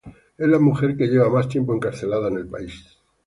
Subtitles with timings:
[0.35, 2.87] Es la mujer que lleva más tiempo encarcelada en el país.